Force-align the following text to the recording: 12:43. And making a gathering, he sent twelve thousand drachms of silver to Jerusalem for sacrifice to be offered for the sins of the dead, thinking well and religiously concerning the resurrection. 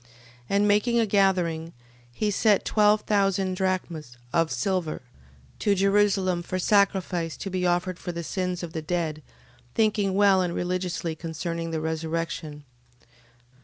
12:43. 0.01 0.07
And 0.49 0.67
making 0.67 0.99
a 0.99 1.05
gathering, 1.05 1.73
he 2.11 2.31
sent 2.31 2.65
twelve 2.65 3.01
thousand 3.01 3.55
drachms 3.55 4.17
of 4.33 4.51
silver 4.51 5.03
to 5.59 5.75
Jerusalem 5.75 6.41
for 6.41 6.57
sacrifice 6.57 7.37
to 7.37 7.51
be 7.51 7.67
offered 7.67 7.99
for 7.99 8.11
the 8.11 8.23
sins 8.23 8.63
of 8.63 8.73
the 8.73 8.81
dead, 8.81 9.21
thinking 9.75 10.15
well 10.15 10.41
and 10.41 10.55
religiously 10.55 11.13
concerning 11.15 11.69
the 11.69 11.79
resurrection. 11.81 12.63